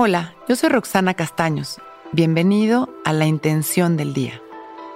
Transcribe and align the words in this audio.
Hola, 0.00 0.32
yo 0.48 0.54
soy 0.54 0.68
Roxana 0.68 1.14
Castaños. 1.14 1.80
Bienvenido 2.12 2.88
a 3.04 3.12
La 3.12 3.26
Intención 3.26 3.96
del 3.96 4.14
Día, 4.14 4.40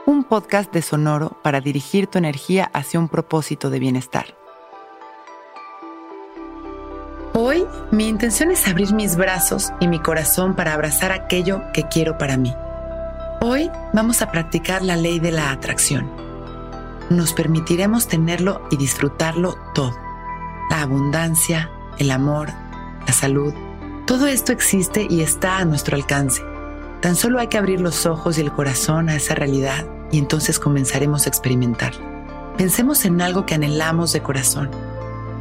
un 0.06 0.22
podcast 0.22 0.72
de 0.72 0.80
Sonoro 0.80 1.40
para 1.42 1.60
dirigir 1.60 2.06
tu 2.06 2.18
energía 2.18 2.70
hacia 2.72 3.00
un 3.00 3.08
propósito 3.08 3.68
de 3.68 3.80
bienestar. 3.80 4.26
Hoy 7.34 7.66
mi 7.90 8.06
intención 8.06 8.52
es 8.52 8.68
abrir 8.68 8.94
mis 8.94 9.16
brazos 9.16 9.72
y 9.80 9.88
mi 9.88 9.98
corazón 9.98 10.54
para 10.54 10.72
abrazar 10.72 11.10
aquello 11.10 11.62
que 11.74 11.82
quiero 11.88 12.16
para 12.16 12.36
mí. 12.36 12.54
Hoy 13.40 13.72
vamos 13.92 14.22
a 14.22 14.30
practicar 14.30 14.82
la 14.82 14.94
ley 14.94 15.18
de 15.18 15.32
la 15.32 15.50
atracción. 15.50 16.08
Nos 17.10 17.32
permitiremos 17.32 18.06
tenerlo 18.06 18.62
y 18.70 18.76
disfrutarlo 18.76 19.56
todo. 19.74 19.96
La 20.70 20.82
abundancia, 20.82 21.72
el 21.98 22.12
amor, 22.12 22.50
la 23.04 23.12
salud, 23.12 23.52
todo 24.06 24.26
esto 24.26 24.52
existe 24.52 25.06
y 25.08 25.20
está 25.20 25.58
a 25.58 25.64
nuestro 25.64 25.96
alcance. 25.96 26.42
Tan 27.00 27.16
solo 27.16 27.38
hay 27.38 27.46
que 27.46 27.58
abrir 27.58 27.80
los 27.80 28.04
ojos 28.06 28.36
y 28.36 28.40
el 28.40 28.52
corazón 28.52 29.08
a 29.08 29.16
esa 29.16 29.34
realidad 29.34 29.86
y 30.10 30.18
entonces 30.18 30.58
comenzaremos 30.58 31.26
a 31.26 31.28
experimentar. 31.28 31.92
Pensemos 32.56 33.04
en 33.04 33.20
algo 33.22 33.46
que 33.46 33.54
anhelamos 33.54 34.12
de 34.12 34.20
corazón 34.20 34.70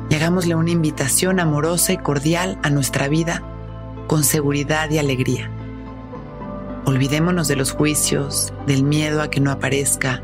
y 0.09 0.15
hagámosle 0.15 0.55
una 0.55 0.71
invitación 0.71 1.39
amorosa 1.39 1.93
y 1.93 1.97
cordial 1.97 2.59
a 2.63 2.69
nuestra 2.69 3.07
vida 3.07 3.43
con 4.07 4.23
seguridad 4.23 4.89
y 4.89 4.97
alegría. 4.97 5.49
Olvidémonos 6.85 7.47
de 7.47 7.55
los 7.55 7.71
juicios, 7.71 8.53
del 8.67 8.83
miedo 8.83 9.21
a 9.21 9.29
que 9.29 9.39
no 9.39 9.51
aparezca 9.51 10.21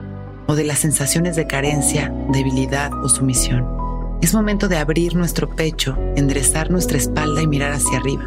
o 0.48 0.56
de 0.56 0.64
las 0.64 0.80
sensaciones 0.80 1.36
de 1.36 1.48
carencia, 1.48 2.12
debilidad 2.30 2.92
o 3.04 3.10
sumisión. 3.10 3.77
Es 4.22 4.34
momento 4.34 4.68
de 4.68 4.78
abrir 4.78 5.16
nuestro 5.16 5.48
pecho, 5.48 5.96
enderezar 6.16 6.72
nuestra 6.72 6.98
espalda 6.98 7.42
y 7.42 7.48
mirar 7.48 7.72
hacia 7.72 8.00
arriba, 8.00 8.24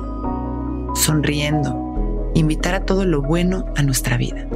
sonriendo, 0.94 2.30
invitar 2.34 2.74
a 2.76 2.84
todo 2.86 3.04
lo 3.04 3.22
bueno 3.22 3.66
a 3.76 3.82
nuestra 3.82 4.16
vida. 4.16 4.46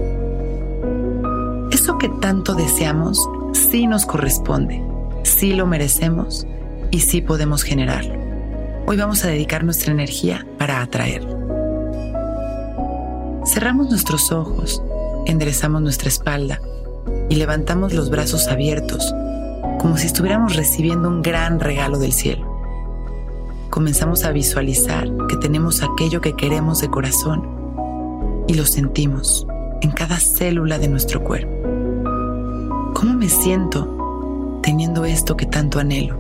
Eso 1.72 1.98
que 1.98 2.08
tanto 2.08 2.54
deseamos 2.54 3.18
sí 3.52 3.88
nos 3.88 4.06
corresponde, 4.06 4.80
sí 5.24 5.54
lo 5.54 5.66
merecemos 5.66 6.46
y 6.92 7.00
sí 7.00 7.20
podemos 7.20 7.64
generarlo. 7.64 8.14
Hoy 8.86 8.96
vamos 8.96 9.24
a 9.24 9.28
dedicar 9.28 9.64
nuestra 9.64 9.92
energía 9.92 10.46
para 10.56 10.82
atraerlo. 10.82 11.34
Cerramos 13.44 13.90
nuestros 13.90 14.30
ojos, 14.30 14.80
enderezamos 15.26 15.82
nuestra 15.82 16.08
espalda 16.08 16.60
y 17.28 17.34
levantamos 17.34 17.92
los 17.92 18.08
brazos 18.08 18.46
abiertos 18.46 19.12
como 19.84 19.98
si 19.98 20.06
estuviéramos 20.06 20.56
recibiendo 20.56 21.10
un 21.10 21.20
gran 21.20 21.60
regalo 21.60 21.98
del 21.98 22.14
cielo. 22.14 22.58
Comenzamos 23.68 24.24
a 24.24 24.32
visualizar 24.32 25.10
que 25.28 25.36
tenemos 25.36 25.82
aquello 25.82 26.22
que 26.22 26.32
queremos 26.32 26.80
de 26.80 26.88
corazón 26.88 28.44
y 28.48 28.54
lo 28.54 28.64
sentimos 28.64 29.46
en 29.82 29.90
cada 29.90 30.18
célula 30.20 30.78
de 30.78 30.88
nuestro 30.88 31.22
cuerpo. 31.22 31.52
¿Cómo 32.94 33.12
me 33.12 33.28
siento 33.28 34.58
teniendo 34.62 35.04
esto 35.04 35.36
que 35.36 35.44
tanto 35.44 35.78
anhelo? 35.78 36.16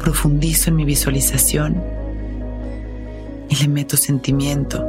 Profundizo 0.00 0.70
en 0.70 0.76
mi 0.76 0.84
visualización 0.84 1.80
y 3.48 3.54
le 3.54 3.68
meto 3.68 3.96
sentimiento. 3.96 4.84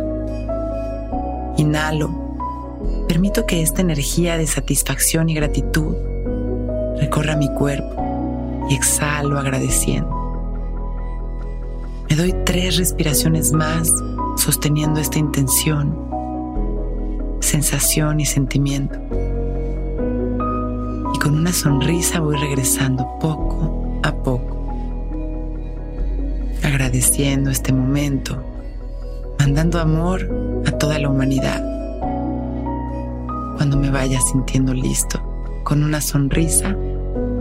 Inhalo. 1.57 3.05
Permito 3.07 3.45
que 3.45 3.61
esta 3.61 3.81
energía 3.81 4.39
de 4.39 4.47
satisfacción 4.47 5.29
y 5.29 5.35
gratitud 5.35 6.16
recorra 6.99 7.35
mi 7.35 7.47
cuerpo 7.53 8.65
y 8.69 8.75
exhalo 8.75 9.39
agradeciendo. 9.39 10.17
Me 12.09 12.15
doy 12.15 12.33
tres 12.45 12.77
respiraciones 12.77 13.51
más 13.51 13.91
sosteniendo 14.37 14.99
esta 14.99 15.19
intención, 15.19 16.07
sensación 17.41 18.19
y 18.19 18.25
sentimiento. 18.25 18.97
Y 21.13 21.19
con 21.19 21.35
una 21.35 21.51
sonrisa 21.51 22.19
voy 22.19 22.37
regresando 22.37 23.17
poco 23.19 23.99
a 24.03 24.13
poco, 24.13 24.57
agradeciendo 26.63 27.49
este 27.49 27.73
momento, 27.73 28.41
mandando 29.39 29.79
amor 29.79 30.29
a 30.65 30.71
toda 30.71 30.99
la 30.99 31.09
humanidad. 31.09 31.63
Cuando 33.57 33.75
me 33.75 33.89
vaya 33.89 34.19
sintiendo 34.21 34.73
listo, 34.73 35.19
con 35.63 35.83
una 35.83 35.99
sonrisa, 35.99 36.73